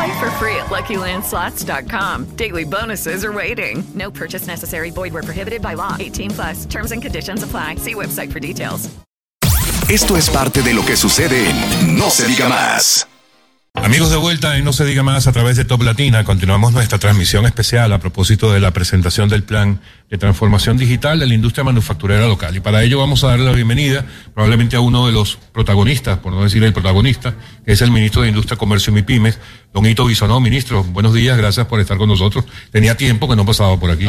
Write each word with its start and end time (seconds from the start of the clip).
Play 0.00 0.18
for 0.18 0.30
free 0.38 0.56
at 0.56 0.70
LuckyLandSlots.com. 0.70 2.24
Daily 2.36 2.64
bonuses 2.64 3.22
are 3.22 3.32
waiting. 3.32 3.84
No 3.94 4.10
purchase 4.10 4.46
necessary. 4.46 4.90
Void 4.90 5.12
where 5.12 5.22
prohibited 5.22 5.60
by 5.60 5.74
law. 5.74 5.94
18 6.00 6.30
plus. 6.30 6.64
Terms 6.64 6.92
and 6.92 7.02
conditions 7.02 7.42
apply. 7.42 7.76
See 7.76 7.94
website 7.94 8.32
for 8.32 8.40
details. 8.40 8.88
Esto 9.90 10.16
es 10.16 10.30
parte 10.30 10.62
de 10.62 10.72
lo 10.72 10.86
que 10.86 10.96
sucede 10.96 11.50
en 11.50 11.98
No 11.98 12.08
se 12.08 12.26
diga 12.26 12.48
más. 12.48 13.06
Amigos 13.74 14.10
de 14.10 14.16
vuelta 14.16 14.58
y 14.58 14.62
no 14.62 14.72
se 14.72 14.84
diga 14.84 15.02
más 15.04 15.28
a 15.28 15.32
través 15.32 15.56
de 15.56 15.64
Top 15.64 15.82
Latina, 15.82 16.24
continuamos 16.24 16.72
nuestra 16.72 16.98
transmisión 16.98 17.46
especial 17.46 17.92
a 17.92 17.98
propósito 17.98 18.52
de 18.52 18.58
la 18.58 18.72
presentación 18.72 19.28
del 19.28 19.44
plan 19.44 19.80
de 20.10 20.18
transformación 20.18 20.76
digital 20.76 21.20
de 21.20 21.26
la 21.26 21.34
industria 21.34 21.62
manufacturera 21.62 22.26
local. 22.26 22.54
Y 22.56 22.60
para 22.60 22.82
ello 22.82 22.98
vamos 22.98 23.22
a 23.22 23.28
darle 23.28 23.44
la 23.44 23.52
bienvenida 23.52 24.04
probablemente 24.34 24.74
a 24.74 24.80
uno 24.80 25.06
de 25.06 25.12
los 25.12 25.36
protagonistas, 25.52 26.18
por 26.18 26.32
no 26.32 26.42
decir 26.42 26.62
el 26.64 26.72
protagonista, 26.72 27.34
que 27.64 27.72
es 27.72 27.80
el 27.80 27.92
ministro 27.92 28.22
de 28.22 28.28
Industria, 28.28 28.58
Comercio 28.58 28.90
y 28.90 28.94
MIPIMES, 28.94 29.38
don 29.72 29.86
Ito 29.86 30.04
Bisonó. 30.04 30.40
Ministro, 30.40 30.82
buenos 30.84 31.14
días, 31.14 31.36
gracias 31.36 31.66
por 31.66 31.80
estar 31.80 31.96
con 31.96 32.08
nosotros. 32.08 32.44
Tenía 32.70 32.96
tiempo 32.96 33.28
que 33.28 33.36
no 33.36 33.44
pasaba 33.46 33.78
por 33.78 33.90
aquí. 33.90 34.06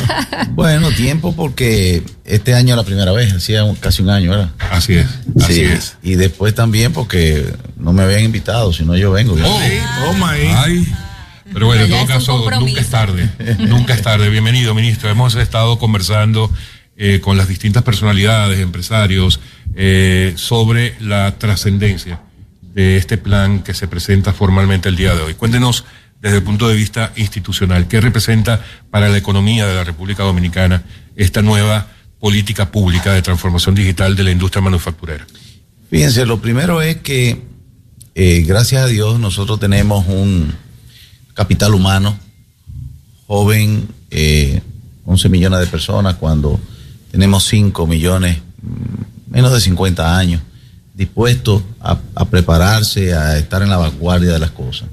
bueno, 0.50 0.90
tiempo 0.90 1.34
porque 1.34 2.02
este 2.24 2.54
año 2.54 2.70
es 2.70 2.76
la 2.76 2.84
primera 2.84 3.12
vez, 3.12 3.32
hacía 3.32 3.62
casi 3.80 4.02
un 4.02 4.10
año, 4.10 4.30
¿verdad? 4.30 4.50
Así 4.70 4.94
es, 4.94 5.06
así 5.40 5.62
es. 5.62 5.96
Y 6.02 6.14
después 6.16 6.54
también 6.54 6.92
porque 6.92 7.44
no 7.76 7.92
me 7.92 8.02
habían 8.02 8.24
invitado, 8.24 8.72
si 8.72 8.84
no 8.84 8.96
yo 8.96 9.12
vengo. 9.12 9.34
Oh, 9.34 9.60
toma 10.04 10.30
ahí. 10.30 10.86
Pero 11.52 11.66
bueno, 11.66 11.84
en 11.84 11.90
todo 11.90 12.06
caso, 12.06 12.50
nunca 12.58 12.80
es 12.80 12.90
tarde. 12.90 13.30
nunca 13.58 13.94
es 13.94 14.02
tarde. 14.02 14.28
Bienvenido, 14.28 14.74
ministro. 14.74 15.08
Hemos 15.08 15.36
estado 15.36 15.78
conversando 15.78 16.50
eh, 16.96 17.20
con 17.20 17.36
las 17.36 17.46
distintas 17.46 17.84
personalidades, 17.84 18.58
empresarios, 18.58 19.38
eh, 19.76 20.32
sobre 20.36 20.96
la 21.00 21.38
trascendencia 21.38 22.20
de 22.74 22.96
este 22.96 23.16
plan 23.16 23.62
que 23.62 23.72
se 23.72 23.88
presenta 23.88 24.32
formalmente 24.32 24.88
el 24.88 24.96
día 24.96 25.14
de 25.14 25.22
hoy. 25.22 25.34
Cuéntenos 25.34 25.84
desde 26.20 26.38
el 26.38 26.42
punto 26.42 26.68
de 26.68 26.74
vista 26.74 27.12
institucional, 27.16 27.86
¿qué 27.86 28.00
representa 28.00 28.60
para 28.90 29.08
la 29.08 29.16
economía 29.16 29.66
de 29.66 29.74
la 29.74 29.84
República 29.84 30.22
Dominicana 30.22 30.82
esta 31.16 31.42
nueva 31.42 31.88
política 32.18 32.70
pública 32.70 33.12
de 33.12 33.22
transformación 33.22 33.74
digital 33.74 34.16
de 34.16 34.24
la 34.24 34.30
industria 34.30 34.62
manufacturera? 34.62 35.26
Fíjense, 35.90 36.26
lo 36.26 36.40
primero 36.40 36.82
es 36.82 36.96
que, 36.96 37.42
eh, 38.14 38.42
gracias 38.46 38.84
a 38.84 38.86
Dios, 38.86 39.20
nosotros 39.20 39.60
tenemos 39.60 40.06
un 40.08 40.54
capital 41.34 41.74
humano 41.74 42.18
joven, 43.26 43.88
11 45.04 45.28
millones 45.28 45.60
de 45.60 45.66
personas, 45.66 46.14
cuando 46.16 46.58
tenemos 47.10 47.44
5 47.44 47.86
millones, 47.86 48.38
menos 49.28 49.52
de 49.52 49.60
50 49.60 50.16
años 50.16 50.40
dispuestos 50.94 51.62
a, 51.80 52.24
prepararse, 52.26 53.14
a 53.14 53.36
estar 53.36 53.62
en 53.62 53.70
la 53.70 53.76
vanguardia 53.76 54.32
de 54.32 54.38
las 54.38 54.52
cosas. 54.52 54.88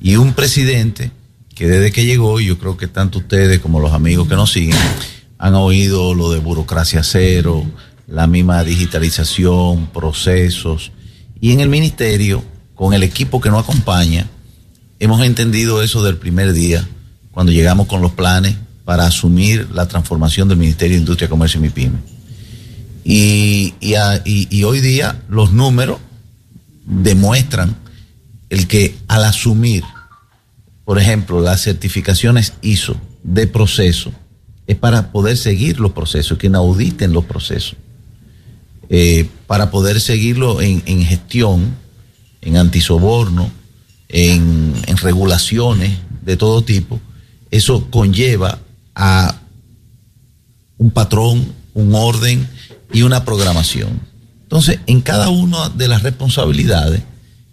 Y 0.00 0.16
un 0.16 0.34
presidente 0.34 1.10
que 1.54 1.66
desde 1.66 1.90
que 1.90 2.04
llegó, 2.04 2.38
yo 2.38 2.58
creo 2.58 2.76
que 2.76 2.86
tanto 2.86 3.18
ustedes 3.18 3.58
como 3.58 3.80
los 3.80 3.92
amigos 3.92 4.28
que 4.28 4.36
nos 4.36 4.52
siguen, 4.52 4.76
han 5.38 5.54
oído 5.54 6.14
lo 6.14 6.30
de 6.30 6.38
burocracia 6.38 7.02
cero, 7.02 7.64
la 8.06 8.26
misma 8.26 8.62
digitalización, 8.62 9.88
procesos. 9.88 10.92
Y 11.40 11.52
en 11.52 11.60
el 11.60 11.68
ministerio, 11.68 12.44
con 12.74 12.94
el 12.94 13.02
equipo 13.02 13.40
que 13.40 13.50
nos 13.50 13.64
acompaña, 13.64 14.28
hemos 15.00 15.22
entendido 15.22 15.82
eso 15.82 16.02
del 16.02 16.16
primer 16.16 16.52
día, 16.52 16.86
cuando 17.32 17.52
llegamos 17.52 17.86
con 17.86 18.02
los 18.02 18.12
planes 18.12 18.56
para 18.84 19.06
asumir 19.06 19.68
la 19.72 19.86
transformación 19.88 20.48
del 20.48 20.58
Ministerio 20.58 20.96
de 20.96 21.00
Industria, 21.00 21.28
Comercio 21.28 21.58
y 21.58 21.62
MIPYME. 21.64 22.17
Y, 23.04 23.74
y, 23.80 24.62
hoy 24.64 24.80
día 24.80 25.22
los 25.28 25.52
números 25.52 25.98
demuestran 26.84 27.76
el 28.50 28.66
que 28.66 28.96
al 29.08 29.24
asumir, 29.24 29.84
por 30.84 30.98
ejemplo, 30.98 31.40
las 31.40 31.62
certificaciones 31.62 32.54
ISO 32.62 32.96
de 33.22 33.46
proceso, 33.46 34.12
es 34.66 34.76
para 34.76 35.12
poder 35.12 35.36
seguir 35.36 35.80
los 35.80 35.92
procesos, 35.92 36.36
que 36.38 36.48
auditen 36.48 37.12
los 37.12 37.24
procesos, 37.24 37.76
eh, 38.90 39.28
para 39.46 39.70
poder 39.70 40.00
seguirlo 40.00 40.60
en, 40.60 40.82
gestión, 41.04 41.74
en 42.42 42.56
antisoborno, 42.56 43.50
en, 44.08 44.74
en 44.86 44.96
regulaciones 44.98 45.98
de 46.22 46.36
todo 46.36 46.62
tipo. 46.62 47.00
Eso 47.50 47.90
conlleva 47.90 48.58
a 48.94 49.40
un 50.76 50.90
patrón, 50.90 51.52
un 51.74 51.94
orden, 51.94 52.48
y 52.92 53.02
una 53.02 53.24
programación. 53.24 54.00
Entonces, 54.42 54.80
en 54.86 55.02
cada 55.02 55.28
una 55.28 55.68
de 55.68 55.88
las 55.88 56.02
responsabilidades 56.02 57.02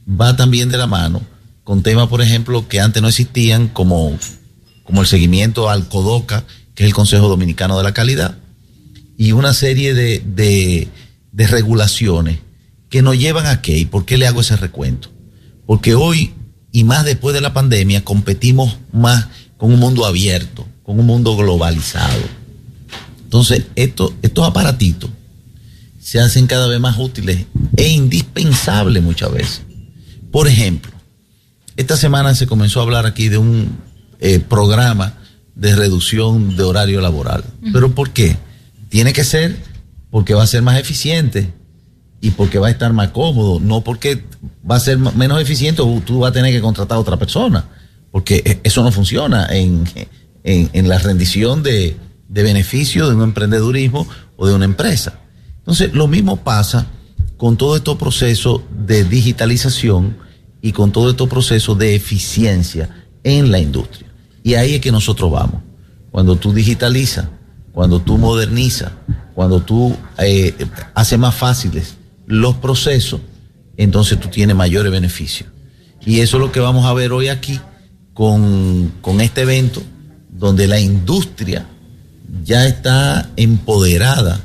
va 0.10 0.36
también 0.36 0.70
de 0.70 0.78
la 0.78 0.88
mano 0.88 1.22
con 1.66 1.82
temas, 1.82 2.08
por 2.08 2.22
ejemplo, 2.22 2.68
que 2.68 2.80
antes 2.80 3.02
no 3.02 3.10
existían, 3.10 3.68
como, 3.68 4.18
como 4.84 5.02
el 5.02 5.08
seguimiento 5.08 5.70
al 5.70 5.90
CODOCA, 5.90 6.46
que 6.76 6.84
es 6.84 6.88
el 6.88 6.94
Consejo 6.94 7.28
Dominicano 7.28 7.76
de 7.78 7.84
la 7.84 7.94
Calidad, 7.94 8.38
y 9.18 9.32
una 9.32 9.54
serie 9.54 9.94
de, 9.94 10.20
de, 10.20 10.90
regulaciones 11.48 12.40
que 12.90 13.02
nos 13.02 13.18
llevan 13.18 13.48
a 13.48 13.62
qué 13.62 13.78
y 13.80 13.86
por 13.86 14.06
qué 14.06 14.18
le 14.18 14.28
hago 14.28 14.42
ese 14.42 14.56
recuento. 14.58 15.10
Porque 15.66 15.96
hoy, 15.96 16.34
y 16.72 16.84
más 16.84 17.04
después 17.04 17.34
de 17.34 17.42
la 17.42 17.54
pandemia, 17.54 18.06
competimos 18.06 18.78
más 18.94 19.28
con 19.58 19.74
un 19.74 19.80
mundo 19.80 20.06
abierto, 20.06 20.68
con 20.84 21.00
un 21.00 21.08
mundo 21.08 21.36
globalizado. 21.36 22.22
Entonces, 23.24 23.66
esto, 23.76 24.14
estos 24.22 24.48
aparatitos 24.48 25.10
se 26.06 26.20
hacen 26.20 26.46
cada 26.46 26.68
vez 26.68 26.80
más 26.80 27.00
útiles 27.00 27.48
e 27.76 27.88
indispensables 27.88 29.02
muchas 29.02 29.32
veces. 29.32 29.64
Por 30.32 30.48
ejemplo, 30.48 30.92
esta 31.78 31.98
semana 31.98 32.36
se 32.36 32.46
comenzó 32.46 32.80
a 32.80 32.84
hablar 32.84 33.08
aquí 33.08 33.28
de 33.28 33.40
un 33.40 33.76
eh, 34.20 34.38
programa 34.38 35.18
de 35.56 35.76
reducción 35.76 36.56
de 36.56 36.62
horario 36.62 37.02
laboral. 37.02 37.44
¿Pero 37.74 37.96
por 37.96 38.12
qué? 38.12 38.38
Tiene 38.90 39.14
que 39.14 39.24
ser 39.24 39.58
porque 40.12 40.36
va 40.36 40.44
a 40.44 40.48
ser 40.48 40.62
más 40.62 40.80
eficiente 40.80 41.52
y 42.22 42.30
porque 42.30 42.60
va 42.60 42.68
a 42.68 42.72
estar 42.72 42.94
más 42.94 43.10
cómodo, 43.10 43.60
no 43.60 43.82
porque 43.82 44.24
va 44.70 44.76
a 44.76 44.80
ser 44.80 45.00
menos 45.00 45.42
eficiente 45.42 45.82
o 45.82 46.02
tú 46.06 46.20
vas 46.20 46.30
a 46.30 46.34
tener 46.34 46.54
que 46.54 46.62
contratar 46.62 46.98
a 46.98 47.02
otra 47.02 47.18
persona, 47.18 47.66
porque 48.12 48.44
e, 48.46 48.60
eso 48.64 48.84
no 48.84 48.92
funciona 48.92 49.48
en, 49.50 49.86
la 50.88 51.00
rendición 51.00 51.64
de, 51.64 51.98
de 52.30 52.44
beneficio 52.44 53.10
de 53.10 53.16
un 53.16 53.24
emprendedurismo 53.24 54.08
o 54.38 54.46
de 54.46 54.54
una 54.54 54.66
empresa. 54.66 55.22
Entonces, 55.66 55.94
lo 55.94 56.08
mismo 56.08 56.38
pasa 56.38 56.86
con 57.38 57.58
todo 57.58 57.76
estos 57.76 57.98
procesos 57.98 58.62
de 58.86 59.04
digitalización 59.04 60.16
y 60.62 60.72
con 60.74 60.92
todo 60.92 61.10
estos 61.10 61.28
procesos 61.28 61.76
de 61.80 61.96
eficiencia 61.96 63.08
en 63.24 63.52
la 63.52 63.58
industria. 63.58 64.08
Y 64.44 64.54
ahí 64.54 64.76
es 64.76 64.82
que 64.82 64.92
nosotros 64.92 65.32
vamos. 65.32 65.64
Cuando 66.12 66.36
tú 66.36 66.54
digitalizas, 66.54 67.28
cuando 67.72 68.00
tú 68.00 68.20
modernizas, 68.20 68.92
cuando 69.34 69.60
tú 69.60 69.96
eh, 70.20 70.54
haces 70.94 71.18
más 71.18 71.34
fáciles 71.34 71.96
los 72.28 72.56
procesos, 72.58 73.22
entonces 73.76 74.20
tú 74.20 74.30
tienes 74.30 74.56
mayores 74.56 74.92
beneficios. 74.92 75.50
Y 76.06 76.20
eso 76.20 76.38
es 76.38 76.42
lo 76.42 76.52
que 76.52 76.60
vamos 76.60 76.86
a 76.86 76.94
ver 76.94 77.12
hoy 77.12 77.30
aquí 77.30 77.60
con, 78.14 78.94
con 79.02 79.20
este 79.20 79.42
evento, 79.42 79.82
donde 80.30 80.68
la 80.68 80.80
industria 80.80 81.66
ya 82.44 82.68
está 82.68 83.32
empoderada 83.36 84.42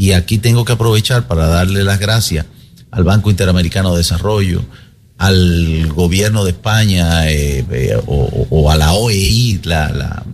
y 0.00 0.12
aquí 0.12 0.38
tengo 0.38 0.64
que 0.64 0.72
aprovechar 0.72 1.26
para 1.26 1.46
darle 1.46 1.84
las 1.84 1.98
gracias 1.98 2.46
al 2.90 3.04
Banco 3.04 3.28
Interamericano 3.28 3.90
de 3.92 3.98
Desarrollo, 3.98 4.64
al 5.18 5.92
gobierno 5.92 6.42
de 6.42 6.52
España 6.52 7.30
eh, 7.30 7.62
eh, 7.70 8.00
o, 8.06 8.70
a 8.70 8.76
la 8.76 8.94
OEI, 8.94 9.60
la, 9.64 10.24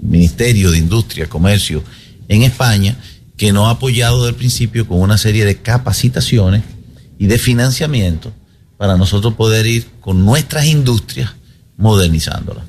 Ministerio 0.00 0.70
de 0.70 0.78
Industria, 0.78 1.26
Comercio 1.26 1.84
en 2.28 2.44
España, 2.44 2.96
que 3.36 3.52
nos 3.52 3.68
ha 3.68 3.72
apoyado 3.72 4.20
desde 4.20 4.30
el 4.30 4.36
principio 4.36 4.88
con 4.88 5.02
una 5.02 5.18
serie 5.18 5.44
de 5.44 5.60
capacitaciones 5.60 6.62
y 7.18 7.26
de 7.26 7.36
financiamiento 7.36 8.32
para 8.78 8.96
nosotros 8.96 9.34
poder 9.34 9.66
ir 9.66 9.86
con 10.00 10.24
nuestras 10.24 10.64
industrias 10.64 11.30
modernizándolas. 11.76 12.64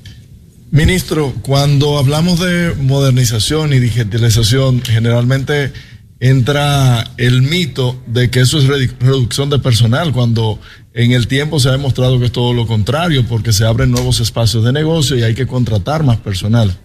Ministro, 0.70 1.32
cuando 1.40 1.96
hablamos 1.96 2.40
de 2.40 2.74
modernización 2.74 3.72
y 3.72 3.78
digitalización, 3.78 4.82
generalmente 4.82 5.72
entra 6.20 7.04
el 7.16 7.42
mito 7.42 8.00
de 8.06 8.30
que 8.30 8.40
eso 8.40 8.58
es 8.58 8.66
reducción 8.66 9.50
de 9.50 9.58
personal, 9.58 10.12
cuando 10.12 10.58
en 10.92 11.12
el 11.12 11.26
tiempo 11.26 11.60
se 11.60 11.68
ha 11.68 11.72
demostrado 11.72 12.18
que 12.18 12.26
es 12.26 12.32
todo 12.32 12.54
lo 12.54 12.66
contrario, 12.66 13.26
porque 13.26 13.52
se 13.52 13.64
abren 13.64 13.90
nuevos 13.90 14.20
espacios 14.20 14.64
de 14.64 14.72
negocio 14.72 15.16
y 15.16 15.22
hay 15.22 15.34
que 15.34 15.46
contratar 15.46 16.02
más 16.04 16.18
personal. 16.18 16.76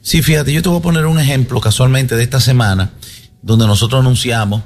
Sí, 0.00 0.22
fíjate, 0.22 0.52
yo 0.52 0.62
te 0.62 0.68
voy 0.68 0.78
a 0.78 0.82
poner 0.82 1.06
un 1.06 1.20
ejemplo 1.20 1.60
casualmente 1.60 2.16
de 2.16 2.24
esta 2.24 2.40
semana, 2.40 2.92
donde 3.42 3.66
nosotros 3.66 4.00
anunciamos 4.00 4.62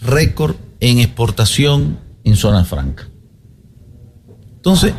récord 0.00 0.56
en 0.80 0.98
exportación 0.98 1.98
en 2.24 2.36
zona 2.36 2.64
franca. 2.64 3.08
Entonces, 4.56 4.92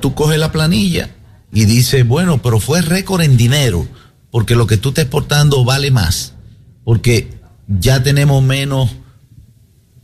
tú 0.00 0.14
coges 0.14 0.38
la 0.38 0.52
planilla 0.52 1.10
y 1.52 1.64
dices, 1.64 2.06
bueno, 2.06 2.40
pero 2.40 2.60
fue 2.60 2.82
récord 2.82 3.22
en 3.22 3.36
dinero, 3.36 3.86
porque 4.30 4.54
lo 4.54 4.68
que 4.68 4.76
tú 4.76 4.90
estás 4.90 5.04
exportando 5.04 5.64
vale 5.64 5.90
más, 5.90 6.34
porque 6.90 7.28
ya 7.68 8.02
tenemos 8.02 8.42
menos 8.42 8.90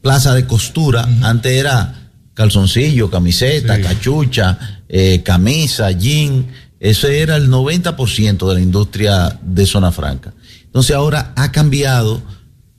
plaza 0.03 0.35
de 0.35 0.47
costura, 0.47 1.03
antes 1.23 1.51
era 1.51 2.13
calzoncillo, 2.33 3.11
camiseta, 3.11 3.81
cachucha, 3.81 4.85
eh, 4.89 5.21
camisa, 5.25 5.91
jean, 5.91 6.47
ese 6.79 7.23
era 7.23 7.35
el 7.35 7.51
90% 7.51 8.47
de 8.47 8.55
la 8.55 8.61
industria 8.61 9.37
de 9.43 9.67
zona 9.67 9.91
franca. 9.91 10.33
Entonces 10.63 10.95
ahora 10.95 11.33
ha 11.35 11.51
cambiado 11.51 12.23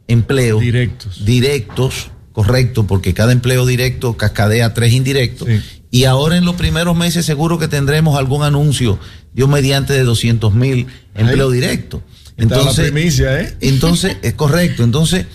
empleos 0.07 0.61
directos. 0.61 1.25
Directos, 1.25 2.09
correcto, 2.31 2.87
porque 2.87 3.13
cada 3.13 3.33
empleo 3.33 3.67
directo 3.67 4.17
cascadea 4.17 4.73
tres 4.73 4.93
indirectos. 4.93 5.47
Y 5.95 6.03
ahora 6.03 6.35
en 6.35 6.43
los 6.43 6.55
primeros 6.55 6.93
meses 6.93 7.25
seguro 7.25 7.57
que 7.57 7.69
tendremos 7.69 8.17
algún 8.17 8.43
anuncio, 8.43 8.99
Dios 9.33 9.47
mediante 9.47 9.93
de 9.93 10.03
200 10.03 10.53
mil 10.53 10.87
empleos 11.13 11.53
directos. 11.53 12.01
Entonces, 12.35 12.91
la 13.21 13.39
¿eh? 13.39 13.57
entonces, 13.61 14.17
es 14.21 14.33
correcto. 14.33 14.83
Entonces, 14.83 15.25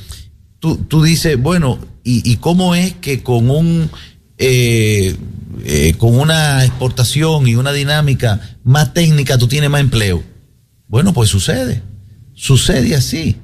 tú, 0.58 0.76
tú 0.76 1.02
dices, 1.02 1.40
bueno, 1.40 1.78
¿y, 2.04 2.30
¿y, 2.30 2.36
cómo 2.36 2.74
es 2.74 2.92
que 2.92 3.22
con 3.22 3.48
un 3.48 3.88
eh, 4.36 5.16
eh, 5.64 5.94
con 5.96 6.18
una 6.18 6.62
exportación 6.62 7.48
y 7.48 7.54
una 7.54 7.72
dinámica 7.72 8.58
más 8.62 8.92
técnica, 8.92 9.38
tú 9.38 9.48
tienes 9.48 9.70
más 9.70 9.80
empleo. 9.80 10.22
Bueno, 10.88 11.14
pues 11.14 11.30
sucede, 11.30 11.80
sucede 12.34 12.94
así, 12.94 13.36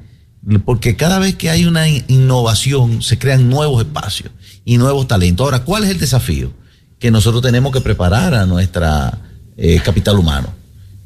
porque 0.66 0.96
cada 0.96 1.18
vez 1.18 1.34
que 1.34 1.48
hay 1.48 1.64
una 1.64 1.88
innovación 1.88 3.00
se 3.00 3.18
crean 3.18 3.48
nuevos 3.48 3.82
espacios 3.82 4.32
y 4.66 4.76
nuevos 4.76 5.08
talentos. 5.08 5.44
Ahora, 5.44 5.64
¿cuál 5.64 5.84
es 5.84 5.90
el 5.90 5.98
desafío? 5.98 6.52
Que 6.98 7.10
nosotros 7.10 7.42
tenemos 7.42 7.72
que 7.72 7.80
preparar 7.80 8.34
a 8.34 8.46
nuestra 8.46 9.18
eh, 9.56 9.80
capital 9.84 10.18
humano. 10.18 10.52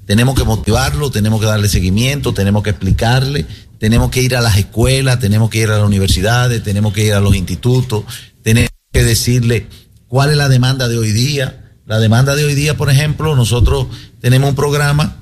Tenemos 0.06 0.34
que 0.34 0.42
motivarlo, 0.42 1.10
tenemos 1.10 1.40
que 1.40 1.46
darle 1.46 1.68
seguimiento, 1.68 2.34
tenemos 2.34 2.64
que 2.64 2.70
explicarle, 2.70 3.46
tenemos 3.78 4.10
que 4.10 4.22
ir 4.22 4.34
a 4.34 4.40
las 4.40 4.56
escuelas, 4.56 5.20
tenemos 5.20 5.50
que 5.50 5.58
ir 5.58 5.70
a 5.70 5.78
las 5.78 5.86
universidades, 5.86 6.62
tenemos 6.64 6.92
que 6.92 7.06
ir 7.06 7.14
a 7.14 7.20
los 7.20 7.36
institutos, 7.36 8.04
tenemos 8.42 8.70
que 8.92 9.04
decirle 9.04 9.68
cuál 10.08 10.30
es 10.30 10.36
la 10.36 10.48
demanda 10.48 10.88
de 10.88 10.98
hoy 10.98 11.12
día. 11.12 11.76
La 11.86 12.00
demanda 12.00 12.34
de 12.34 12.44
hoy 12.44 12.54
día, 12.54 12.76
por 12.76 12.90
ejemplo, 12.90 13.36
nosotros 13.36 13.86
tenemos 14.20 14.50
un 14.50 14.56
programa 14.56 15.16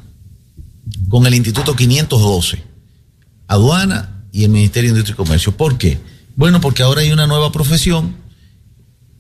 con 1.08 1.26
el 1.26 1.34
Instituto 1.34 1.76
512, 1.76 2.62
aduana 3.46 4.24
y 4.32 4.44
el 4.44 4.50
Ministerio 4.50 4.90
de 4.90 4.98
Industria 4.98 5.14
y 5.14 5.16
Comercio. 5.16 5.56
¿Por 5.56 5.76
qué? 5.76 6.00
Bueno, 6.34 6.60
porque 6.60 6.82
ahora 6.82 7.02
hay 7.02 7.12
una 7.12 7.26
nueva 7.26 7.52
profesión 7.52 8.16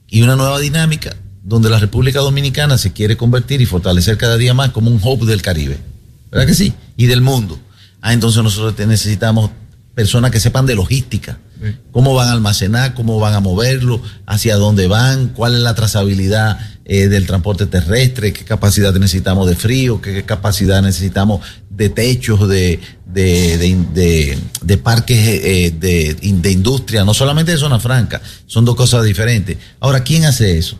y 0.08 0.22
una 0.22 0.36
nueva 0.36 0.58
dinámica 0.60 1.14
donde 1.48 1.70
la 1.70 1.78
República 1.78 2.20
Dominicana 2.20 2.76
se 2.76 2.92
quiere 2.92 3.16
convertir 3.16 3.62
y 3.62 3.66
fortalecer 3.66 4.18
cada 4.18 4.36
día 4.36 4.52
más 4.52 4.68
como 4.70 4.90
un 4.90 5.00
hub 5.02 5.24
del 5.24 5.40
Caribe. 5.40 5.78
¿Verdad 6.30 6.46
que 6.46 6.54
sí? 6.54 6.74
Y 6.98 7.06
del 7.06 7.22
mundo. 7.22 7.58
Ah, 8.02 8.12
entonces 8.12 8.42
nosotros 8.42 8.86
necesitamos 8.86 9.50
personas 9.94 10.30
que 10.30 10.40
sepan 10.40 10.66
de 10.66 10.74
logística, 10.74 11.38
cómo 11.90 12.14
van 12.14 12.28
a 12.28 12.32
almacenar, 12.32 12.94
cómo 12.94 13.18
van 13.18 13.34
a 13.34 13.40
moverlo, 13.40 14.00
hacia 14.26 14.56
dónde 14.56 14.86
van, 14.88 15.28
cuál 15.28 15.54
es 15.54 15.60
la 15.60 15.74
trazabilidad 15.74 16.58
eh, 16.84 17.08
del 17.08 17.26
transporte 17.26 17.66
terrestre, 17.66 18.32
qué 18.32 18.44
capacidad 18.44 18.92
necesitamos 18.92 19.48
de 19.48 19.56
frío, 19.56 20.00
qué 20.00 20.24
capacidad 20.24 20.82
necesitamos 20.82 21.40
de 21.70 21.88
techos, 21.88 22.46
de, 22.48 22.78
de, 23.06 24.76
parques 24.76 25.18
eh, 25.18 25.74
de, 25.76 26.14
de 26.14 26.50
industria, 26.52 27.04
no 27.04 27.14
solamente 27.14 27.52
de 27.52 27.58
zona 27.58 27.80
franca, 27.80 28.20
son 28.46 28.66
dos 28.66 28.76
cosas 28.76 29.02
diferentes. 29.02 29.56
Ahora, 29.80 30.04
¿quién 30.04 30.26
hace 30.26 30.58
eso? 30.58 30.78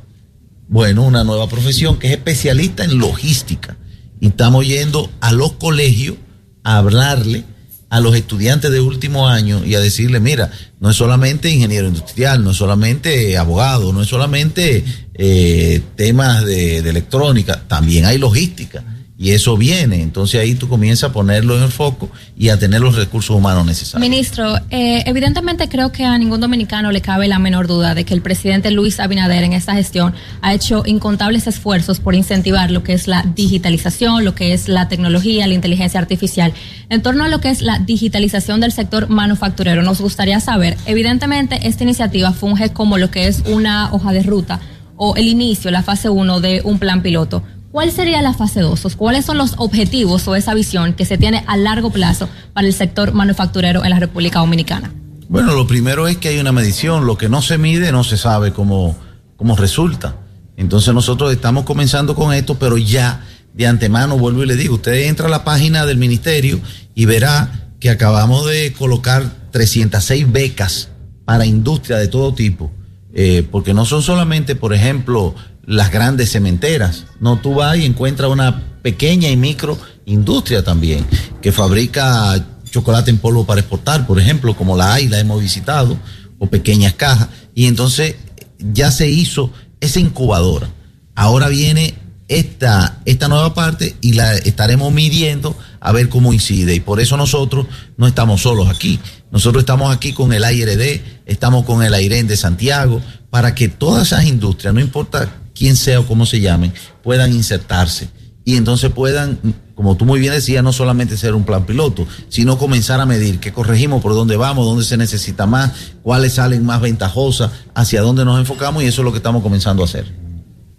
Bueno, 0.68 1.02
una 1.02 1.24
nueva 1.24 1.48
profesión 1.48 1.98
que 1.98 2.08
es 2.08 2.12
especialista 2.12 2.84
en 2.84 2.98
logística. 2.98 3.76
Y 4.20 4.28
estamos 4.28 4.66
yendo 4.66 5.10
a 5.20 5.32
los 5.32 5.52
colegios 5.52 6.16
a 6.62 6.78
hablarle 6.78 7.44
a 7.90 8.00
los 8.00 8.14
estudiantes 8.14 8.70
de 8.70 8.80
último 8.80 9.28
año 9.28 9.64
y 9.64 9.74
a 9.74 9.80
decirle, 9.80 10.20
mira, 10.20 10.50
no 10.78 10.90
es 10.90 10.96
solamente 10.96 11.48
ingeniero 11.48 11.88
industrial, 11.88 12.44
no 12.44 12.50
es 12.50 12.58
solamente 12.58 13.38
abogado, 13.38 13.94
no 13.94 14.02
es 14.02 14.08
solamente 14.08 14.84
eh, 15.14 15.80
temas 15.96 16.44
de, 16.44 16.82
de 16.82 16.90
electrónica, 16.90 17.62
también 17.66 18.04
hay 18.04 18.18
logística 18.18 18.84
y 19.18 19.32
eso 19.32 19.56
viene. 19.56 20.00
Entonces 20.00 20.40
ahí 20.40 20.54
tú 20.54 20.68
comienzas 20.68 21.10
a 21.10 21.12
ponerlo 21.12 21.56
en 21.56 21.64
el 21.64 21.72
foco 21.72 22.08
y 22.38 22.50
a 22.50 22.58
tener 22.58 22.80
los 22.80 22.94
recursos 22.94 23.36
humanos 23.36 23.66
necesarios. 23.66 24.08
Ministro, 24.08 24.56
eh, 24.70 25.02
evidentemente 25.06 25.68
creo 25.68 25.90
que 25.90 26.04
a 26.04 26.16
ningún 26.16 26.40
dominicano 26.40 26.92
le 26.92 27.00
cabe 27.00 27.26
la 27.26 27.40
menor 27.40 27.66
duda 27.66 27.96
de 27.96 28.04
que 28.04 28.14
el 28.14 28.22
presidente 28.22 28.70
Luis 28.70 29.00
Abinader 29.00 29.42
en 29.42 29.54
esta 29.54 29.74
gestión 29.74 30.14
ha 30.40 30.54
hecho 30.54 30.84
incontables 30.86 31.48
esfuerzos 31.48 31.98
por 31.98 32.14
incentivar 32.14 32.70
lo 32.70 32.84
que 32.84 32.92
es 32.92 33.08
la 33.08 33.24
digitalización, 33.34 34.24
lo 34.24 34.36
que 34.36 34.52
es 34.52 34.68
la 34.68 34.88
tecnología, 34.88 35.48
la 35.48 35.54
inteligencia 35.54 35.98
artificial. 35.98 36.54
En 36.88 37.02
torno 37.02 37.24
a 37.24 37.28
lo 37.28 37.40
que 37.40 37.50
es 37.50 37.60
la 37.60 37.80
digitalización 37.80 38.60
del 38.60 38.70
sector 38.70 39.08
manufacturero, 39.08 39.82
nos 39.82 40.00
gustaría 40.00 40.38
saber, 40.38 40.76
evidentemente 40.86 41.66
esta 41.66 41.82
iniciativa 41.82 42.32
funge 42.32 42.70
como 42.70 42.98
lo 42.98 43.10
que 43.10 43.26
es 43.26 43.42
una 43.46 43.92
hoja 43.92 44.12
de 44.12 44.22
ruta 44.22 44.60
o 44.96 45.16
el 45.16 45.26
inicio, 45.26 45.70
la 45.72 45.82
fase 45.82 46.08
1 46.08 46.40
de 46.40 46.60
un 46.64 46.78
plan 46.78 47.02
piloto 47.02 47.42
¿Cuál 47.70 47.92
sería 47.92 48.22
la 48.22 48.32
fase 48.32 48.60
2? 48.60 48.96
¿Cuáles 48.96 49.26
son 49.26 49.36
los 49.36 49.54
objetivos 49.58 50.26
o 50.26 50.34
esa 50.34 50.54
visión 50.54 50.94
que 50.94 51.04
se 51.04 51.18
tiene 51.18 51.44
a 51.46 51.56
largo 51.56 51.90
plazo 51.90 52.28
para 52.54 52.66
el 52.66 52.72
sector 52.72 53.12
manufacturero 53.12 53.84
en 53.84 53.90
la 53.90 53.98
República 53.98 54.38
Dominicana? 54.38 54.92
Bueno, 55.28 55.54
lo 55.54 55.66
primero 55.66 56.08
es 56.08 56.16
que 56.16 56.28
hay 56.28 56.38
una 56.38 56.52
medición. 56.52 57.06
Lo 57.06 57.18
que 57.18 57.28
no 57.28 57.42
se 57.42 57.58
mide 57.58 57.92
no 57.92 58.04
se 58.04 58.16
sabe 58.16 58.52
cómo, 58.52 58.96
cómo 59.36 59.54
resulta. 59.54 60.16
Entonces 60.56 60.94
nosotros 60.94 61.30
estamos 61.30 61.64
comenzando 61.64 62.14
con 62.14 62.32
esto, 62.32 62.58
pero 62.58 62.78
ya 62.78 63.20
de 63.52 63.66
antemano, 63.66 64.16
vuelvo 64.16 64.42
y 64.42 64.46
le 64.46 64.56
digo, 64.56 64.76
usted 64.76 65.06
entra 65.06 65.26
a 65.26 65.30
la 65.30 65.44
página 65.44 65.84
del 65.84 65.98
ministerio 65.98 66.60
y 66.94 67.04
verá 67.04 67.70
que 67.80 67.90
acabamos 67.90 68.46
de 68.46 68.72
colocar 68.72 69.30
306 69.50 70.30
becas 70.30 70.88
para 71.24 71.44
industria 71.44 71.98
de 71.98 72.08
todo 72.08 72.34
tipo, 72.34 72.70
eh, 73.12 73.46
porque 73.50 73.74
no 73.74 73.84
son 73.84 74.02
solamente, 74.02 74.54
por 74.54 74.72
ejemplo, 74.72 75.34
las 75.68 75.92
grandes 75.92 76.32
cementeras. 76.32 77.04
No, 77.20 77.38
tú 77.38 77.54
vas 77.54 77.76
y 77.76 77.84
encuentras 77.84 78.30
una 78.30 78.62
pequeña 78.82 79.28
y 79.28 79.36
micro 79.36 79.78
industria 80.06 80.64
también 80.64 81.04
que 81.42 81.52
fabrica 81.52 82.42
chocolate 82.70 83.10
en 83.10 83.18
polvo 83.18 83.44
para 83.44 83.60
exportar, 83.60 84.06
por 84.06 84.18
ejemplo, 84.18 84.56
como 84.56 84.76
la 84.76 84.94
hay, 84.94 85.08
la 85.08 85.20
hemos 85.20 85.40
visitado, 85.40 85.98
o 86.38 86.46
pequeñas 86.46 86.94
cajas. 86.94 87.28
Y 87.54 87.66
entonces 87.66 88.16
ya 88.58 88.90
se 88.90 89.08
hizo 89.08 89.52
esa 89.80 90.00
incubadora. 90.00 90.70
Ahora 91.14 91.48
viene 91.48 91.94
esta, 92.28 93.00
esta 93.04 93.28
nueva 93.28 93.54
parte 93.54 93.96
y 94.00 94.14
la 94.14 94.34
estaremos 94.34 94.92
midiendo 94.92 95.56
a 95.80 95.92
ver 95.92 96.08
cómo 96.08 96.32
incide. 96.32 96.74
Y 96.74 96.80
por 96.80 97.00
eso 97.00 97.16
nosotros 97.16 97.66
no 97.96 98.06
estamos 98.06 98.42
solos 98.42 98.68
aquí. 98.68 99.00
Nosotros 99.30 99.62
estamos 99.62 99.94
aquí 99.94 100.12
con 100.12 100.32
el 100.32 100.44
AIRD, 100.44 101.00
estamos 101.26 101.64
con 101.64 101.82
el 101.82 101.92
AIREN 101.92 102.26
de 102.26 102.36
Santiago, 102.36 103.02
para 103.30 103.54
que 103.54 103.68
todas 103.68 104.08
esas 104.08 104.26
industrias, 104.26 104.72
no 104.72 104.80
importa 104.80 105.37
quién 105.58 105.76
sea 105.76 106.00
o 106.00 106.06
cómo 106.06 106.26
se 106.26 106.40
llamen, 106.40 106.72
puedan 107.02 107.32
insertarse 107.32 108.08
y 108.44 108.56
entonces 108.56 108.90
puedan 108.92 109.38
como 109.78 109.96
tú 109.96 110.04
muy 110.04 110.18
bien 110.18 110.32
decías, 110.32 110.64
no 110.64 110.72
solamente 110.72 111.16
ser 111.16 111.36
un 111.36 111.44
plan 111.44 111.64
piloto, 111.64 112.04
sino 112.28 112.58
comenzar 112.58 113.00
a 113.00 113.06
medir 113.06 113.38
qué 113.38 113.52
corregimos, 113.52 114.02
por 114.02 114.12
dónde 114.12 114.36
vamos, 114.36 114.66
dónde 114.66 114.82
se 114.82 114.96
necesita 114.96 115.46
más, 115.46 115.70
cuáles 116.02 116.32
salen 116.32 116.66
más 116.66 116.80
ventajosas, 116.80 117.52
hacia 117.74 118.02
dónde 118.02 118.24
nos 118.24 118.40
enfocamos 118.40 118.82
y 118.82 118.86
eso 118.86 119.02
es 119.02 119.04
lo 119.04 119.12
que 119.12 119.18
estamos 119.18 119.40
comenzando 119.40 119.82
a 119.82 119.84
hacer. 119.84 120.12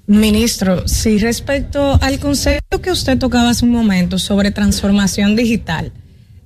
Ministro, 0.05 0.85
sí, 0.85 1.17
respecto 1.17 1.97
al 2.01 2.19
concepto 2.19 2.81
que 2.81 2.91
usted 2.91 3.17
tocaba 3.17 3.51
hace 3.51 3.63
un 3.63 3.71
momento 3.71 4.19
sobre 4.19 4.51
transformación 4.51 5.37
digital, 5.37 5.93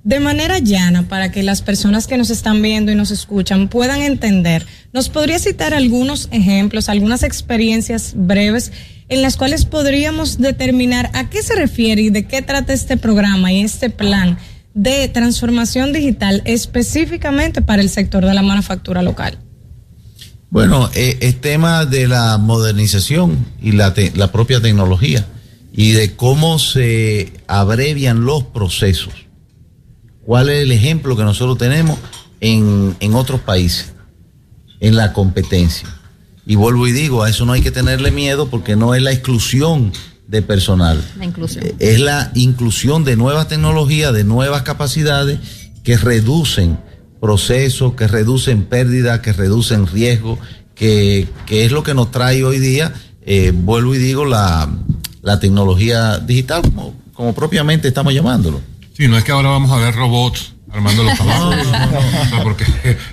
de 0.04 0.20
manera 0.20 0.58
llana 0.58 1.08
para 1.08 1.32
que 1.32 1.42
las 1.42 1.62
personas 1.62 2.06
que 2.06 2.18
nos 2.18 2.28
están 2.28 2.60
viendo 2.60 2.92
y 2.92 2.94
nos 2.94 3.10
escuchan 3.10 3.68
puedan 3.68 4.02
entender, 4.02 4.66
¿nos 4.92 5.08
podría 5.08 5.38
citar 5.38 5.72
algunos 5.72 6.28
ejemplos, 6.30 6.90
algunas 6.90 7.22
experiencias 7.22 8.12
breves 8.14 8.70
en 9.08 9.22
las 9.22 9.36
cuales 9.36 9.64
podríamos 9.64 10.38
determinar 10.38 11.10
a 11.14 11.30
qué 11.30 11.42
se 11.42 11.54
refiere 11.54 12.02
y 12.02 12.10
de 12.10 12.26
qué 12.26 12.42
trata 12.42 12.74
este 12.74 12.98
programa 12.98 13.50
y 13.50 13.62
este 13.62 13.88
plan 13.88 14.38
de 14.74 15.08
transformación 15.08 15.92
digital 15.92 16.42
específicamente 16.44 17.62
para 17.62 17.80
el 17.80 17.88
sector 17.88 18.26
de 18.26 18.34
la 18.34 18.42
manufactura 18.42 19.02
local? 19.02 19.38
Bueno, 20.50 20.90
eh, 20.94 21.16
es 21.20 21.40
tema 21.40 21.86
de 21.86 22.08
la 22.08 22.36
modernización 22.38 23.46
y 23.60 23.72
la, 23.72 23.94
la 24.14 24.30
propia 24.30 24.60
tecnología 24.60 25.26
y 25.72 25.92
de 25.92 26.14
cómo 26.14 26.58
se 26.58 27.32
abrevian 27.46 28.24
los 28.24 28.44
procesos. 28.44 29.23
¿Cuál 30.24 30.48
es 30.48 30.62
el 30.62 30.72
ejemplo 30.72 31.16
que 31.16 31.24
nosotros 31.24 31.58
tenemos 31.58 31.98
en, 32.40 32.96
en 33.00 33.14
otros 33.14 33.40
países, 33.40 33.92
en 34.80 34.96
la 34.96 35.12
competencia? 35.12 35.88
Y 36.46 36.56
vuelvo 36.56 36.86
y 36.86 36.92
digo, 36.92 37.22
a 37.22 37.30
eso 37.30 37.44
no 37.44 37.52
hay 37.52 37.62
que 37.62 37.70
tenerle 37.70 38.10
miedo 38.10 38.48
porque 38.48 38.76
no 38.76 38.94
es 38.94 39.02
la 39.02 39.12
exclusión 39.12 39.92
de 40.26 40.42
personal. 40.42 41.02
La 41.18 41.24
inclusión. 41.24 41.64
Eh, 41.64 41.74
es 41.78 42.00
la 42.00 42.30
inclusión 42.34 43.04
de 43.04 43.16
nuevas 43.16 43.48
tecnologías, 43.48 44.12
de 44.12 44.24
nuevas 44.24 44.62
capacidades 44.62 45.38
que 45.82 45.96
reducen 45.96 46.78
procesos, 47.20 47.94
que 47.94 48.06
reducen 48.06 48.64
pérdidas, 48.64 49.20
que 49.20 49.32
reducen 49.32 49.86
riesgo, 49.86 50.38
que, 50.74 51.28
que, 51.46 51.64
es 51.64 51.72
lo 51.72 51.82
que 51.82 51.94
nos 51.94 52.10
trae 52.10 52.44
hoy 52.44 52.58
día, 52.58 52.92
eh, 53.24 53.52
vuelvo 53.54 53.94
y 53.94 53.98
digo, 53.98 54.24
la, 54.24 54.68
la 55.22 55.40
tecnología 55.40 56.18
digital, 56.18 56.62
como, 56.62 56.94
como 57.14 57.34
propiamente 57.34 57.88
estamos 57.88 58.12
llamándolo. 58.12 58.60
Sí, 58.96 59.08
no 59.08 59.18
es 59.18 59.24
que 59.24 59.32
ahora 59.32 59.50
vamos 59.50 59.72
a 59.72 59.76
ver 59.76 59.94
robots 59.94 60.54
armando 60.72 61.02
los 61.04 61.18
caballos. 61.18 61.66
porque 62.42 62.64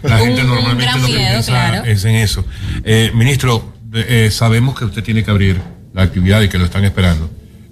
la 0.04 0.18
gente 0.20 0.44
normalmente 0.44 1.00
lo 1.00 1.08
que 1.08 1.14
piensa 1.14 1.78
es 1.86 2.06
en 2.06 2.16
eso. 2.16 2.46
Eh, 2.84 3.12
ministro, 3.14 3.74
eh, 3.94 4.30
sabemos 4.32 4.78
que 4.78 4.86
usted 4.86 5.04
tiene 5.04 5.24
que 5.24 5.32
abrir 5.32 5.62
la 5.94 6.04
actividad 6.04 6.42
y 6.42 6.50
que 6.50 6.58
lo 6.58 6.66
están 6.66 6.84
esperando, 6.86 7.30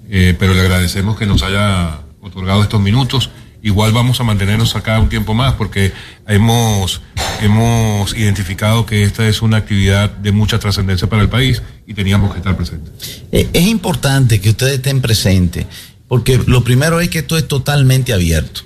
eh, 0.10 0.36
pero 0.38 0.54
le 0.54 0.62
agradecemos 0.62 1.18
que 1.18 1.26
nos 1.26 1.44
haya 1.44 2.00
otorgado 2.22 2.64
estos 2.64 2.82
minutos. 2.82 3.30
Igual 3.62 3.92
vamos 3.92 4.20
a 4.22 4.24
mantenernos 4.24 4.76
acá 4.76 5.00
un 5.00 5.10
tiempo 5.10 5.34
más 5.34 5.54
porque 5.54 5.92
hemos, 6.28 7.02
hemos 7.42 8.16
identificado 8.16 8.86
que 8.86 9.04
esta 9.04 9.28
es 9.28 9.42
una 9.42 9.58
actividad 9.58 10.10
de 10.10 10.32
mucha 10.32 10.60
trascendencia 10.60 11.10
para 11.10 11.22
el 11.22 11.30
país 11.30 11.62
y 11.86 11.94
teníamos 11.94 12.32
que 12.32 12.38
estar 12.38 12.56
presentes. 12.56 13.24
es 13.32 13.68
importante 13.68 14.40
que 14.40 14.52
ustedes 14.52 14.76
estén 14.76 15.02
presentes 15.02 15.66
porque 16.10 16.42
lo 16.48 16.64
primero 16.64 17.00
es 17.00 17.10
que 17.10 17.20
esto 17.20 17.38
es 17.38 17.48
totalmente 17.48 18.12
abierto. 18.12 18.62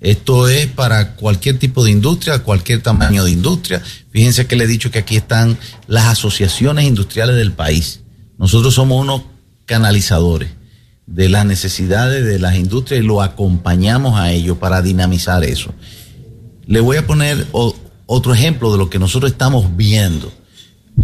Esto 0.00 0.48
es 0.48 0.66
para 0.66 1.14
cualquier 1.14 1.58
tipo 1.58 1.84
de 1.84 1.90
industria, 1.90 2.40
cualquier 2.40 2.82
tamaño 2.82 3.24
de 3.24 3.30
industria. 3.30 3.82
Fíjense 4.10 4.46
que 4.46 4.56
le 4.56 4.64
he 4.64 4.66
dicho 4.66 4.90
que 4.90 4.98
aquí 4.98 5.16
están 5.16 5.58
las 5.86 6.04
asociaciones 6.06 6.84
industriales 6.84 7.36
del 7.36 7.52
país. 7.52 8.00
Nosotros 8.36 8.74
somos 8.74 9.00
unos 9.00 9.22
canalizadores 9.64 10.50
de 11.06 11.28
las 11.28 11.46
necesidades 11.46 12.26
de 12.26 12.38
las 12.38 12.56
industrias 12.56 13.02
y 13.02 13.06
lo 13.06 13.22
acompañamos 13.22 14.18
a 14.20 14.32
ellos 14.32 14.58
para 14.58 14.82
dinamizar 14.82 15.44
eso. 15.44 15.72
Le 16.66 16.80
voy 16.80 16.98
a 16.98 17.06
poner 17.06 17.46
otro 17.52 18.34
ejemplo 18.34 18.70
de 18.70 18.78
lo 18.78 18.90
que 18.90 18.98
nosotros 18.98 19.32
estamos 19.32 19.76
viendo. 19.76 20.30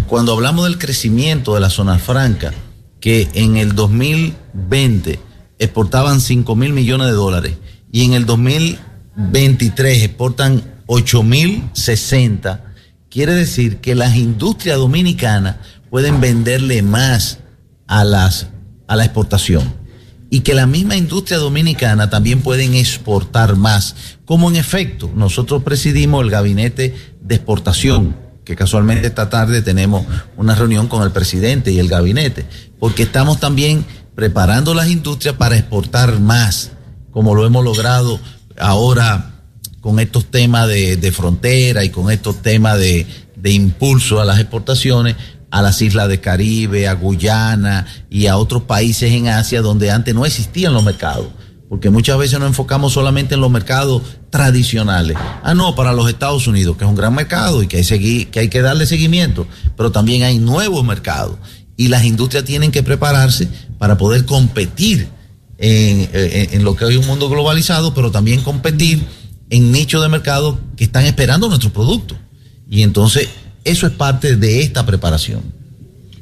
Cuando 0.06 0.32
hablamos 0.32 0.64
del 0.64 0.76
crecimiento 0.76 1.54
de 1.54 1.60
la 1.60 1.70
zona 1.70 1.98
franca, 1.98 2.52
que 3.00 3.28
en 3.32 3.56
el 3.56 3.74
2020 3.74 5.27
exportaban 5.58 6.20
5 6.20 6.54
mil 6.56 6.72
millones 6.72 7.08
de 7.08 7.14
dólares 7.14 7.54
y 7.90 8.04
en 8.04 8.14
el 8.14 8.26
2000 8.26 8.78
23 9.18 10.04
exportan 10.04 10.62
8.060, 10.86 12.60
quiere 13.10 13.34
decir 13.34 13.78
que 13.78 13.96
las 13.96 14.14
industrias 14.14 14.78
dominicanas 14.78 15.56
pueden 15.90 16.20
venderle 16.20 16.82
más 16.82 17.40
a, 17.88 18.04
las, 18.04 18.46
a 18.86 18.94
la 18.94 19.04
exportación 19.04 19.74
y 20.30 20.40
que 20.40 20.54
la 20.54 20.66
misma 20.66 20.94
industria 20.94 21.38
dominicana 21.38 22.10
también 22.10 22.42
pueden 22.42 22.74
exportar 22.74 23.56
más. 23.56 23.96
Como 24.24 24.48
en 24.48 24.56
efecto, 24.56 25.10
nosotros 25.16 25.64
presidimos 25.64 26.22
el 26.22 26.30
gabinete 26.30 26.94
de 27.20 27.34
exportación, 27.34 28.14
que 28.44 28.54
casualmente 28.54 29.08
esta 29.08 29.28
tarde 29.28 29.62
tenemos 29.62 30.06
una 30.36 30.54
reunión 30.54 30.86
con 30.86 31.02
el 31.02 31.10
presidente 31.10 31.72
y 31.72 31.80
el 31.80 31.88
gabinete, 31.88 32.46
porque 32.78 33.02
estamos 33.02 33.40
también 33.40 33.84
preparando 34.18 34.74
las 34.74 34.88
industrias 34.88 35.36
para 35.36 35.56
exportar 35.56 36.18
más, 36.18 36.72
como 37.12 37.36
lo 37.36 37.46
hemos 37.46 37.64
logrado 37.64 38.18
ahora 38.58 39.44
con 39.80 40.00
estos 40.00 40.24
temas 40.24 40.66
de, 40.66 41.12
frontera 41.12 41.84
y 41.84 41.90
con 41.90 42.10
estos 42.10 42.42
temas 42.42 42.80
de, 42.80 43.06
impulso 43.44 44.20
a 44.20 44.24
las 44.24 44.40
exportaciones 44.40 45.14
a 45.52 45.62
las 45.62 45.80
islas 45.82 46.08
de 46.08 46.18
Caribe, 46.18 46.88
a 46.88 46.94
Guyana 46.94 47.86
y 48.10 48.26
a 48.26 48.38
otros 48.38 48.64
países 48.64 49.12
en 49.12 49.28
Asia 49.28 49.62
donde 49.62 49.92
antes 49.92 50.16
no 50.16 50.26
existían 50.26 50.74
los 50.74 50.82
mercados. 50.82 51.28
Porque 51.68 51.88
muchas 51.88 52.18
veces 52.18 52.40
nos 52.40 52.48
enfocamos 52.48 52.92
solamente 52.94 53.36
en 53.36 53.40
los 53.40 53.52
mercados 53.52 54.02
tradicionales. 54.30 55.16
Ah, 55.44 55.54
no, 55.54 55.76
para 55.76 55.92
los 55.92 56.08
Estados 56.08 56.48
Unidos, 56.48 56.76
que 56.76 56.82
es 56.82 56.90
un 56.90 56.96
gran 56.96 57.14
mercado 57.14 57.62
y 57.62 57.68
que 57.68 57.76
hay, 57.76 58.24
que, 58.24 58.40
hay 58.40 58.48
que 58.48 58.62
darle 58.62 58.84
seguimiento, 58.84 59.46
pero 59.76 59.92
también 59.92 60.24
hay 60.24 60.40
nuevos 60.40 60.84
mercados. 60.84 61.36
Y 61.78 61.88
las 61.88 62.04
industrias 62.04 62.44
tienen 62.44 62.70
que 62.70 62.82
prepararse 62.82 63.48
para 63.78 63.96
poder 63.96 64.26
competir 64.26 65.08
en, 65.56 66.64
lo 66.64 66.76
que 66.76 66.86
es 66.86 66.96
un 66.96 67.06
mundo 67.06 67.30
globalizado, 67.30 67.94
pero 67.94 68.10
también 68.10 68.42
competir 68.42 69.02
en 69.48 69.72
nichos 69.72 70.02
de 70.02 70.08
mercado 70.10 70.60
que 70.76 70.84
están 70.84 71.06
esperando 71.06 71.48
nuestros 71.48 71.72
productos. 71.72 72.18
Y 72.68 72.82
entonces 72.82 73.28
eso 73.64 73.86
es 73.86 73.92
parte 73.94 74.36
de 74.36 74.60
esta 74.60 74.84
preparación. 74.84 75.57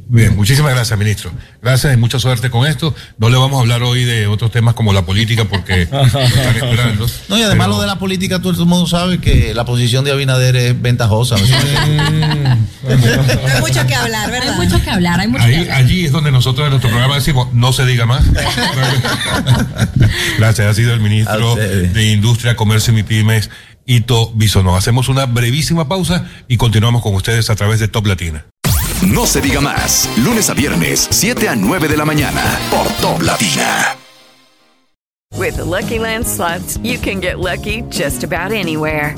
Bien, 0.08 0.36
muchísimas 0.36 0.72
gracias, 0.72 0.96
ministro. 0.96 1.32
Gracias 1.60 1.92
y 1.92 1.96
mucha 1.96 2.20
suerte 2.20 2.48
con 2.48 2.64
esto. 2.64 2.94
No 3.18 3.28
le 3.28 3.36
vamos 3.36 3.58
a 3.58 3.62
hablar 3.62 3.82
hoy 3.82 4.04
de 4.04 4.28
otros 4.28 4.52
temas 4.52 4.74
como 4.74 4.92
la 4.92 5.04
política 5.04 5.46
porque 5.46 5.82
están 5.82 6.06
esperando. 6.06 7.08
No, 7.28 7.36
y 7.36 7.42
además 7.42 7.66
lo 7.68 7.80
de 7.80 7.88
la 7.88 7.98
política, 7.98 8.40
todo 8.40 8.52
el 8.52 8.68
mundo 8.68 8.86
sabe 8.86 9.18
que 9.18 9.52
la 9.52 9.64
posición 9.64 10.04
de 10.04 10.12
Abinader 10.12 10.54
es 10.54 10.80
ventajosa. 10.80 11.34
hay 11.34 11.42
mucho 13.60 13.84
que 13.86 13.94
hablar, 13.96 14.30
¿verdad? 14.30 14.52
Hay 14.52 14.68
mucho 14.68 14.80
que 14.82 14.90
hablar. 14.90 15.18
Hay 15.18 15.26
mucho 15.26 15.42
Allí 15.42 16.04
es 16.04 16.12
donde 16.12 16.30
nosotros 16.30 16.66
en 16.66 16.70
nuestro 16.70 16.90
programa 16.90 17.16
decimos, 17.16 17.52
no 17.52 17.72
se 17.72 17.84
diga 17.84 18.06
más. 18.06 18.22
gracias, 20.38 20.68
ha 20.68 20.74
sido 20.74 20.94
el 20.94 21.00
ministro 21.00 21.56
de 21.56 22.12
Industria, 22.12 22.54
Comercio 22.54 22.92
y 22.92 22.96
MIPIMES, 22.96 23.50
Ito 23.86 24.30
Bisonó. 24.34 24.76
Hacemos 24.76 25.08
una 25.08 25.26
brevísima 25.26 25.88
pausa 25.88 26.26
y 26.46 26.58
continuamos 26.58 27.02
con 27.02 27.12
ustedes 27.14 27.50
a 27.50 27.56
través 27.56 27.80
de 27.80 27.88
Top 27.88 28.06
Latina. 28.06 28.46
No 29.14 29.24
se 29.24 29.40
diga 29.40 29.60
más. 29.60 30.10
Lunes 30.18 30.50
a 30.50 30.54
viernes, 30.54 31.06
7 31.10 31.48
a 31.48 31.54
9 31.54 31.86
de 31.86 31.96
la 31.96 32.04
mañana. 32.04 32.42
Por 32.70 32.88
Top 33.00 33.22
Latina. 33.22 33.96
With 35.38 35.56
the 35.56 35.64
Lucky 35.64 36.00
Land 36.00 36.26
slots, 36.26 36.76
you 36.78 36.98
can 36.98 37.20
get 37.20 37.38
lucky 37.38 37.82
just 37.88 38.24
about 38.24 38.50
anywhere. 38.50 39.14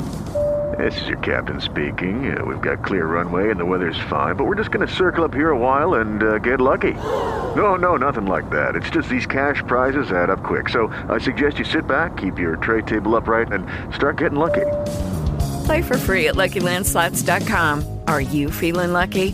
This 0.77 0.95
is 1.01 1.07
your 1.07 1.17
captain 1.19 1.59
speaking. 1.59 2.31
Uh, 2.31 2.45
we've 2.45 2.61
got 2.61 2.85
clear 2.85 3.07
runway 3.07 3.49
and 3.49 3.59
the 3.59 3.65
weather's 3.65 3.97
fine, 4.09 4.35
but 4.35 4.45
we're 4.45 4.55
just 4.55 4.69
going 4.69 4.87
to 4.87 4.93
circle 4.93 5.23
up 5.23 5.33
here 5.33 5.49
a 5.49 5.57
while 5.57 5.95
and 5.95 6.21
uh, 6.21 6.37
get 6.37 6.61
lucky. 6.61 6.93
No, 7.55 7.75
no, 7.75 7.95
nothing 7.95 8.27
like 8.27 8.47
that. 8.51 8.75
It's 8.75 8.91
just 8.91 9.09
these 9.09 9.25
cash 9.25 9.63
prizes 9.65 10.11
add 10.11 10.29
up 10.29 10.43
quick. 10.43 10.69
So 10.69 10.93
I 11.09 11.17
suggest 11.17 11.57
you 11.57 11.65
sit 11.65 11.87
back, 11.87 12.17
keep 12.17 12.37
your 12.37 12.57
tray 12.57 12.83
table 12.83 13.15
upright, 13.15 13.51
and 13.51 13.65
start 13.95 14.17
getting 14.17 14.37
lucky. 14.37 14.69
Play 15.65 15.81
for 15.81 15.97
free 15.97 16.27
at 16.27 16.35
LuckyLandSlots.com. 16.35 18.01
Are 18.07 18.21
you 18.21 18.51
feeling 18.51 18.93
lucky? 18.93 19.33